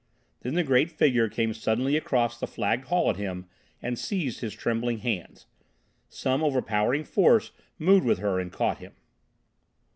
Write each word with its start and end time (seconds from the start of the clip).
Then 0.39 0.55
the 0.55 0.63
great 0.63 0.89
figure 0.89 1.29
came 1.29 1.53
suddenly 1.53 1.95
across 1.95 2.39
the 2.39 2.47
flagged 2.47 2.85
hall 2.85 3.11
at 3.11 3.17
him 3.17 3.45
and 3.83 3.99
seized 3.99 4.39
his 4.39 4.55
trembling 4.55 4.97
hands. 4.97 5.45
Some 6.09 6.41
overpowering 6.43 7.03
force 7.03 7.51
moved 7.77 8.05
with 8.07 8.17
her 8.17 8.39
and 8.39 8.51
caught 8.51 8.79
him. 8.79 8.93